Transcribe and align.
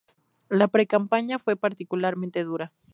La 0.49 0.67
precampaña 0.67 1.37
fue 1.37 1.55
particularmente 1.55 2.43
dura. 2.43 2.73